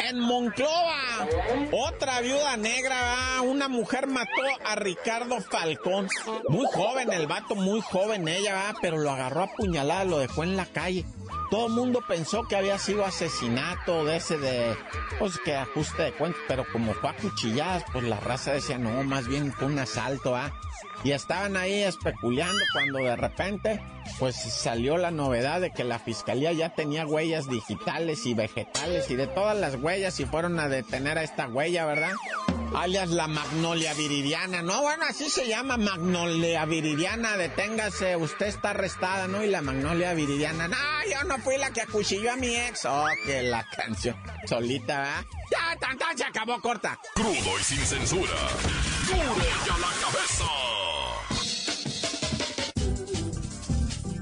En 0.00 0.20
Monclova, 0.20 1.28
otra 1.72 2.20
viuda 2.20 2.56
negra, 2.56 3.42
una 3.42 3.68
mujer 3.68 4.06
mató 4.06 4.42
a 4.64 4.74
Ricardo 4.74 5.40
Falcón. 5.40 6.08
Muy 6.48 6.66
joven 6.72 7.12
el 7.12 7.26
vato, 7.26 7.54
muy 7.54 7.80
joven 7.80 8.26
ella, 8.26 8.74
pero 8.80 8.96
lo 8.96 9.10
agarró 9.10 9.42
a 9.42 9.48
puñalada, 9.48 10.04
lo 10.04 10.18
dejó 10.18 10.44
en 10.44 10.56
la 10.56 10.66
calle. 10.66 11.04
Todo 11.50 11.66
el 11.68 11.72
mundo 11.72 12.02
pensó 12.06 12.46
que 12.46 12.56
había 12.56 12.78
sido 12.78 13.04
asesinato 13.04 14.04
de 14.04 14.16
ese 14.16 14.38
de, 14.38 14.76
pues 15.18 15.38
que 15.44 15.54
ajuste 15.54 16.02
de 16.02 16.12
cuentas, 16.12 16.42
pero 16.46 16.64
como 16.70 16.92
fue 16.94 17.10
a 17.10 17.16
cuchilladas, 17.16 17.84
pues 17.92 18.04
la 18.04 18.20
raza 18.20 18.52
decía, 18.52 18.78
no, 18.78 19.02
más 19.04 19.26
bien 19.26 19.52
fue 19.52 19.66
un 19.66 19.78
asalto, 19.78 20.36
¿ah? 20.36 20.52
y 21.04 21.12
estaban 21.12 21.56
ahí 21.56 21.82
especulando 21.82 22.60
cuando 22.72 22.98
de 22.98 23.16
repente 23.16 23.80
pues 24.18 24.36
salió 24.36 24.96
la 24.96 25.10
novedad 25.10 25.60
de 25.60 25.70
que 25.70 25.84
la 25.84 25.98
fiscalía 25.98 26.52
ya 26.52 26.74
tenía 26.74 27.06
huellas 27.06 27.48
digitales 27.48 28.26
y 28.26 28.34
vegetales 28.34 29.10
y 29.10 29.16
de 29.16 29.26
todas 29.26 29.56
las 29.56 29.76
huellas 29.76 30.18
y 30.20 30.24
fueron 30.24 30.58
a 30.58 30.68
detener 30.68 31.18
a 31.18 31.22
esta 31.22 31.46
huella, 31.46 31.86
¿verdad? 31.86 32.12
Alias 32.74 33.10
la 33.10 33.26
magnolia 33.26 33.94
viridiana, 33.94 34.62
¿no? 34.62 34.82
Bueno, 34.82 35.04
así 35.08 35.30
se 35.30 35.48
llama 35.48 35.76
magnolia 35.76 36.64
viridiana, 36.64 37.36
deténgase, 37.36 38.16
usted 38.16 38.46
está 38.46 38.70
arrestada, 38.70 39.26
¿no? 39.26 39.42
Y 39.42 39.48
la 39.48 39.62
magnolia 39.62 40.14
viridiana, 40.14 40.68
no, 40.68 40.76
yo 41.10 41.24
no 41.24 41.38
fui 41.38 41.56
la 41.56 41.70
que 41.70 41.82
acuchilló 41.82 42.32
a 42.32 42.36
mi 42.36 42.54
ex. 42.54 42.84
Oh, 42.84 43.06
que 43.24 43.42
la 43.42 43.66
canción 43.76 44.16
solita, 44.46 44.98
¿verdad? 45.00 45.24
Ya, 45.50 45.78
tan, 45.78 45.98
tan, 45.98 46.16
se 46.16 46.24
acabó 46.24 46.60
corta. 46.60 46.98
Crudo 47.14 47.58
y 47.58 47.64
sin 47.64 47.78
censura. 47.78 48.32
Duro 49.06 49.36
ya 49.66 49.78
la 49.78 49.88
cabeza. 50.00 50.44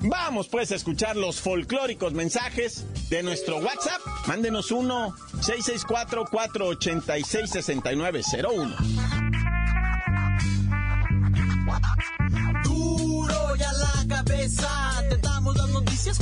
Vamos 0.09 0.49
pues 0.49 0.71
a 0.71 0.77
escuchar 0.77 1.17
los 1.17 1.41
folclóricos 1.41 2.13
mensajes 2.13 2.85
de 3.11 3.23
nuestro 3.23 3.59
WhatsApp. 3.59 4.01
Mándenos 4.27 4.71
uno 4.71 5.15
664 5.41 6.27
486 6.31 7.51
6901. 7.51 8.77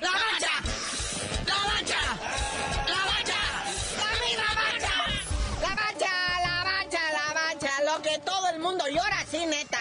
¡La 0.00 0.10
bacha! 0.12 2.00
¡La 2.86 3.04
bacha! 3.10 3.40
¡La 3.98 4.54
bacha! 4.54 4.94
¡La 5.60 5.74
bacha! 5.74 6.12
¡La 6.40 6.64
bacha! 6.64 7.00
¡La 7.12 7.34
bacha! 7.34 7.70
Lo 7.84 8.00
que 8.02 8.16
todo 8.24 8.48
el 8.54 8.60
mundo 8.60 8.84
llora, 8.86 9.26
sí, 9.28 9.44
neta, 9.44 9.79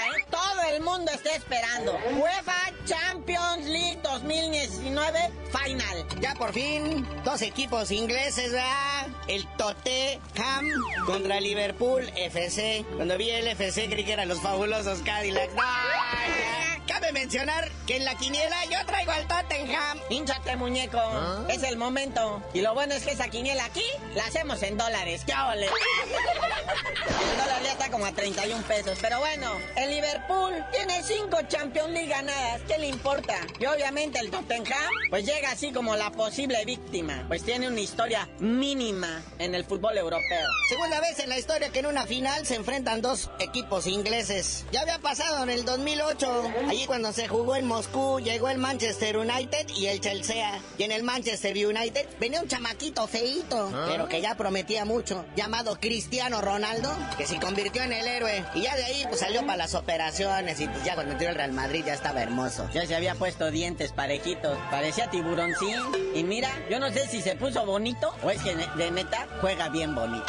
mundo 0.90 1.12
está 1.12 1.36
esperando. 1.36 1.98
UEFA 2.20 2.74
Champions 2.86 3.66
League 3.66 4.00
2019 4.02 5.32
Final. 5.52 6.06
Ya 6.20 6.34
por 6.36 6.52
fin, 6.52 7.06
dos 7.24 7.42
equipos 7.42 7.92
ingleses, 7.92 8.52
¿verdad? 8.52 9.08
El 9.28 9.46
Tottenham 9.58 10.66
contra 11.06 11.40
Liverpool 11.40 12.10
FC. 12.16 12.86
Cuando 12.96 13.18
vi 13.18 13.30
el 13.30 13.48
FC 13.48 13.88
creí 13.90 14.04
que 14.04 14.14
eran 14.14 14.28
los 14.28 14.42
fabulosos 14.42 15.00
Cadillacs. 15.00 15.54
¡No! 15.54 16.49
Cabe 17.00 17.14
mencionar 17.14 17.72
que 17.88 17.96
en 17.96 18.04
la 18.04 18.14
quiniela 18.16 18.58
yo 18.66 18.86
traigo 18.86 19.14
al 19.14 19.26
Tottenham. 19.26 20.02
Hinchate, 20.10 20.58
muñeco. 20.58 21.00
Es 21.48 21.64
el 21.64 21.78
momento. 21.78 22.44
Y 22.54 22.60
lo 22.60 22.74
bueno 22.74 22.94
es 22.94 23.06
que 23.06 23.12
esa 23.12 23.30
quiniela 23.30 23.64
aquí 23.64 23.86
la 24.16 24.26
hacemos 24.26 24.62
en 24.64 24.78
dólares. 24.78 25.22
¡Qué 25.26 25.34
ole! 25.34 25.68
El 25.68 27.38
dólar 27.38 27.64
ya 27.64 27.72
está 27.72 27.90
como 27.90 28.06
a 28.06 28.12
31 28.12 28.62
pesos. 28.64 28.98
Pero 29.02 29.20
bueno, 29.20 29.50
el 29.78 29.92
Liverpool 29.92 30.54
tiene 30.74 31.02
5 31.02 31.38
Champions 31.48 31.92
League 31.92 32.10
ganadas. 32.10 32.62
¿Qué 32.68 32.78
le 32.78 32.88
importa? 32.88 33.38
Y 33.60 33.66
obviamente 33.66 34.20
el 34.20 34.30
Tottenham, 34.30 34.92
pues 35.10 35.26
llega 35.26 35.52
así 35.52 35.72
como 35.72 35.96
la 35.96 36.12
posible 36.12 36.66
víctima. 36.66 37.24
Pues 37.30 37.44
tiene 37.44 37.70
una 37.70 37.80
historia 37.80 38.28
mínima 38.40 39.24
en 39.38 39.56
el 39.56 39.64
fútbol 39.64 39.98
europeo. 39.98 40.48
Segunda 40.68 41.00
vez 41.00 41.18
en 41.20 41.30
la 41.30 41.40
historia 41.40 41.70
que 41.70 41.80
en 41.80 41.86
una 41.86 42.06
final 42.06 42.46
se 42.46 42.56
enfrentan 42.56 43.02
dos 43.02 43.30
equipos 43.40 43.88
ingleses. 43.88 44.66
Ya 44.74 44.82
había 44.82 45.00
pasado 45.00 45.44
en 45.44 45.50
el 45.50 45.64
2008. 45.64 46.54
Allí 46.68 46.89
cuando 46.90 47.14
se 47.14 47.28
jugó 47.28 47.56
en 47.56 47.68
Moscú, 47.68 48.20
llegó 48.20 48.50
el 48.50 48.58
Manchester 48.58 49.16
United 49.16 49.68
y 49.78 49.86
el 49.86 50.02
Chelsea. 50.02 50.60
Y 50.80 50.82
en 50.82 50.92
el 50.92 51.04
Manchester 51.04 51.56
United 51.56 52.08
venía 52.20 52.42
un 52.42 52.48
chamaquito 52.48 53.06
feíto, 53.06 53.70
¿Ah? 53.72 53.86
pero 53.88 54.08
que 54.08 54.22
ya 54.22 54.36
prometía 54.36 54.86
mucho, 54.86 55.24
llamado 55.36 55.80
Cristiano 55.80 56.42
Ronaldo, 56.42 56.92
que 57.16 57.28
se 57.28 57.40
convirtió 57.40 57.84
en 57.84 57.94
el 57.94 58.08
héroe. 58.08 58.44
Y 58.56 58.62
ya 58.62 58.76
de 58.76 58.86
ahí 58.86 59.06
pues, 59.08 59.20
salió 59.20 59.42
para 59.42 59.58
las 59.58 59.76
operaciones 59.76 60.60
y 60.62 60.68
pues, 60.68 60.84
ya 60.84 60.96
cuando 60.96 61.12
entró 61.12 61.30
el 61.30 61.36
Real 61.36 61.52
Madrid 61.52 61.84
ya 61.86 61.94
estaba 61.94 62.24
hermoso. 62.24 62.68
Ya 62.74 62.88
se 62.88 62.96
había 62.96 63.14
puesto 63.14 63.52
dientes 63.52 63.92
parejitos. 63.92 64.58
Parecía 64.72 65.12
tiburoncín. 65.12 65.80
Y 66.16 66.24
mira, 66.24 66.50
yo 66.72 66.80
no 66.80 66.92
sé 66.92 67.06
si 67.08 67.22
se 67.22 67.36
puso 67.36 67.68
bonito 67.68 68.16
o 68.24 68.32
es 68.32 68.42
que 68.42 68.56
de 68.56 68.90
neta 68.90 69.28
juega 69.42 69.70
bien 69.70 69.94
bonito. 69.94 70.26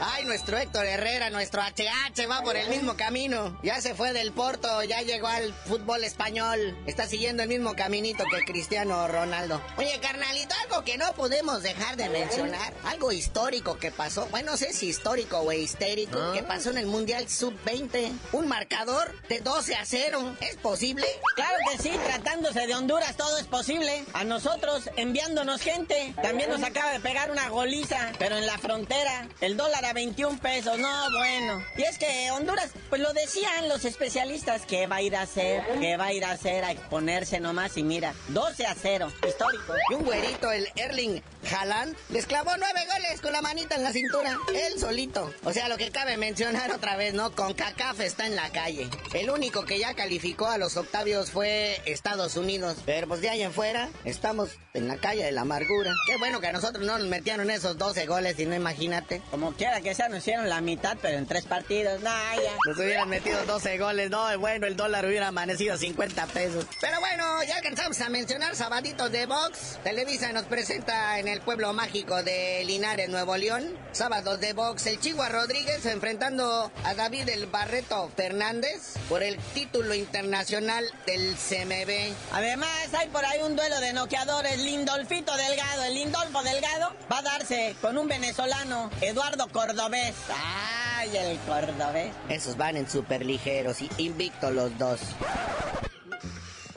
Ay, 0.00 0.24
nuestro 0.24 0.56
Héctor 0.56 0.86
Herrera, 0.86 1.28
nuestro 1.30 1.60
HH 1.60 2.26
va 2.30 2.42
por 2.42 2.56
el 2.56 2.68
mismo 2.68 2.96
camino. 2.96 3.58
Ya 3.62 3.80
se 3.80 3.94
fue 3.94 4.12
del 4.12 4.32
Porto, 4.32 4.82
ya 4.84 5.02
llegó 5.02 5.26
al 5.26 5.52
fútbol 5.52 6.04
español. 6.04 6.78
Está 6.86 7.06
siguiendo 7.06 7.42
el 7.42 7.48
mismo 7.48 7.74
caminito 7.74 8.24
que 8.30 8.44
Cristiano 8.44 9.08
Ronaldo. 9.08 9.60
Oye, 9.76 9.98
carnalito, 10.00 10.54
algo 10.64 10.84
que 10.84 10.98
no 10.98 11.12
podemos 11.14 11.62
dejar 11.62 11.96
de 11.96 12.08
mencionar. 12.10 12.72
Algo 12.84 13.10
histórico 13.10 13.78
que 13.78 13.90
pasó. 13.90 14.26
Bueno, 14.30 14.52
no 14.52 14.56
sé 14.56 14.72
si 14.72 14.88
histórico 14.88 15.40
o 15.40 15.52
histérico. 15.52 16.32
Que 16.32 16.42
pasó 16.42 16.70
en 16.70 16.78
el 16.78 16.86
Mundial 16.86 17.28
Sub-20. 17.28 18.12
Un 18.32 18.48
marcador 18.48 19.12
de 19.28 19.40
12 19.40 19.74
a 19.74 19.84
0. 19.84 20.36
¿Es 20.40 20.56
posible? 20.56 21.04
Claro 21.34 21.56
que 21.70 21.82
sí, 21.82 21.90
tratándose 22.06 22.66
de 22.66 22.74
Honduras 22.74 23.16
todo 23.16 23.36
es 23.38 23.46
posible. 23.46 24.04
A 24.14 24.24
nosotros 24.24 24.88
enviándonos 24.96 25.60
gente. 25.60 26.14
También 26.22 26.50
nos 26.50 26.62
acaba 26.62 26.92
de 26.92 27.00
pegar 27.00 27.30
una 27.30 27.48
goliza, 27.48 28.12
pero 28.18 28.36
en 28.36 28.46
la 28.46 28.56
frontera. 28.58 29.28
El 29.40 29.56
dólar 29.56 29.84
a 29.88 29.92
21 29.92 30.38
pesos, 30.38 30.78
no, 30.78 31.10
bueno. 31.16 31.64
Y 31.76 31.82
es 31.82 31.98
que 31.98 32.30
Honduras, 32.30 32.70
pues 32.90 33.00
lo 33.00 33.12
decían 33.12 33.68
los 33.68 33.84
especialistas, 33.84 34.66
que 34.66 34.86
va 34.86 34.96
a 34.96 35.02
ir 35.02 35.16
a 35.16 35.22
hacer, 35.22 35.62
que 35.80 35.96
va 35.96 36.06
a 36.06 36.12
ir 36.12 36.24
a 36.24 36.32
hacer, 36.32 36.64
a 36.64 36.72
exponerse 36.72 37.40
nomás. 37.40 37.76
Y 37.76 37.82
mira, 37.82 38.14
12 38.28 38.66
a 38.66 38.74
0, 38.74 39.12
histórico. 39.26 39.74
Y 39.90 39.94
un 39.94 40.04
güerito, 40.04 40.52
el 40.52 40.68
Erling 40.76 41.22
Haaland, 41.50 41.96
les 42.10 42.26
clavó 42.26 42.50
nueve 42.58 42.80
goles 42.92 43.20
con 43.20 43.32
la 43.32 43.40
manita 43.40 43.76
en 43.76 43.84
la 43.84 43.92
cintura. 43.92 44.36
Él 44.54 44.78
solito. 44.78 45.32
O 45.44 45.52
sea, 45.52 45.68
lo 45.68 45.76
que 45.76 45.90
cabe 45.90 46.16
mencionar 46.16 46.70
otra 46.72 46.96
vez, 46.96 47.14
¿no? 47.14 47.34
Con 47.34 47.54
CACAF 47.54 48.00
está 48.00 48.26
en 48.26 48.36
la 48.36 48.50
calle. 48.50 48.88
El 49.14 49.30
único 49.30 49.64
que 49.64 49.78
ya 49.78 49.94
calificó 49.94 50.46
a 50.46 50.58
los 50.58 50.76
octavios 50.76 51.30
fue 51.30 51.80
Estados 51.86 52.36
Unidos. 52.36 52.76
Pero 52.84 53.08
pues 53.08 53.20
de 53.20 53.30
ahí 53.30 53.42
en 53.42 53.52
fuera, 53.52 53.88
estamos 54.04 54.50
en 54.74 54.88
la 54.88 54.96
calle 54.96 55.24
de 55.24 55.32
la 55.32 55.42
amargura. 55.42 55.92
Qué 56.06 56.16
bueno 56.18 56.40
que 56.40 56.48
a 56.48 56.52
nosotros 56.52 56.84
no 56.84 56.98
nos 56.98 57.08
metieron 57.08 57.50
esos 57.50 57.78
12 57.78 58.06
goles 58.06 58.38
y 58.38 58.46
no 58.46 58.54
imagínate. 58.54 59.22
Como 59.30 59.52
quiera 59.52 59.77
que 59.80 59.94
sea, 59.94 60.08
nos 60.08 60.18
hicieron 60.18 60.48
la 60.48 60.60
mitad, 60.60 60.96
pero 61.00 61.18
en 61.18 61.26
tres 61.26 61.44
partidos. 61.44 62.00
Nah, 62.02 62.34
ya. 62.34 62.52
Nos 62.66 62.78
hubieran 62.78 63.08
metido 63.08 63.44
12 63.46 63.78
goles, 63.78 64.10
no, 64.10 64.38
bueno, 64.38 64.66
el 64.66 64.76
dólar 64.76 65.06
hubiera 65.06 65.28
amanecido 65.28 65.76
50 65.76 66.26
pesos. 66.26 66.66
Pero 66.80 67.00
bueno, 67.00 67.42
ya 67.44 67.56
alcanzamos 67.56 68.00
a 68.00 68.08
mencionar 68.08 68.56
sabaditos 68.56 69.10
de 69.10 69.26
box. 69.26 69.78
Televisa 69.82 70.32
nos 70.32 70.44
presenta 70.44 71.18
en 71.18 71.28
el 71.28 71.40
pueblo 71.40 71.72
mágico 71.72 72.22
de 72.22 72.62
Linares, 72.64 73.08
Nuevo 73.08 73.36
León. 73.36 73.76
Sábados 73.92 74.40
de 74.40 74.52
box, 74.52 74.86
el 74.86 75.00
Chihuahua 75.00 75.28
Rodríguez 75.28 75.84
enfrentando 75.86 76.70
a 76.84 76.94
David 76.94 77.28
el 77.28 77.46
Barreto 77.46 78.10
Fernández 78.16 78.94
por 79.08 79.22
el 79.22 79.36
título 79.54 79.94
internacional 79.94 80.84
del 81.06 81.34
CMB. 81.36 82.14
Además, 82.32 82.94
hay 82.96 83.08
por 83.08 83.24
ahí 83.24 83.40
un 83.42 83.56
duelo 83.56 83.80
de 83.80 83.92
noqueadores. 83.92 84.58
Lindolfito 84.58 85.36
Delgado, 85.36 85.84
el 85.84 85.94
Lindolfo 85.94 86.42
Delgado, 86.42 86.92
va 87.10 87.18
a 87.18 87.22
darse 87.22 87.76
con 87.80 87.98
un 87.98 88.08
venezolano, 88.08 88.90
Eduardo 89.00 89.48
Cordobés. 89.68 90.14
¡Ay, 90.96 91.14
el 91.14 91.38
Cordobés! 91.40 92.10
Esos 92.30 92.56
van 92.56 92.78
en 92.78 92.88
super 92.88 93.26
ligeros 93.26 93.82
y 93.82 93.90
invicto 93.98 94.50
los 94.50 94.76
dos. 94.78 94.98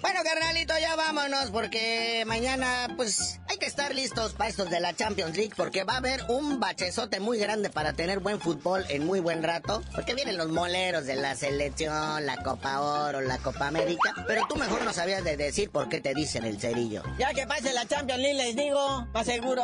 Bueno, 0.01 0.19
carnalito, 0.25 0.73
ya 0.77 0.97
vámonos 0.97 1.51
porque 1.51 2.25
mañana, 2.27 2.89
pues, 2.97 3.39
hay 3.47 3.57
que 3.57 3.65
estar 3.65 3.95
listos 3.95 4.33
para 4.33 4.49
estos 4.49 4.69
de 4.69 4.81
la 4.81 4.93
Champions 4.93 5.37
League 5.37 5.53
porque 5.55 5.85
va 5.85 5.93
a 5.93 5.97
haber 5.97 6.21
un 6.27 6.59
bachezote 6.59 7.21
muy 7.21 7.37
grande 7.37 7.69
para 7.69 7.93
tener 7.93 8.19
buen 8.19 8.41
fútbol 8.41 8.83
en 8.89 9.05
muy 9.05 9.21
buen 9.21 9.41
rato. 9.41 9.81
Porque 9.95 10.13
vienen 10.13 10.35
los 10.35 10.49
moleros 10.49 11.05
de 11.05 11.15
la 11.15 11.35
selección, 11.35 12.25
la 12.25 12.43
Copa 12.43 12.81
Oro, 12.81 13.21
la 13.21 13.37
Copa 13.37 13.67
América. 13.67 14.13
Pero 14.27 14.41
tú 14.49 14.57
mejor 14.57 14.83
no 14.83 14.91
sabías 14.91 15.23
de 15.23 15.37
decir 15.37 15.69
por 15.69 15.87
qué 15.87 16.01
te 16.01 16.13
dicen 16.13 16.43
el 16.43 16.59
cerillo. 16.59 17.03
Ya 17.17 17.33
que 17.33 17.47
pase 17.47 17.71
la 17.71 17.87
Champions 17.87 18.21
League, 18.21 18.43
les 18.43 18.55
digo, 18.57 19.07
más 19.13 19.25
seguro. 19.25 19.63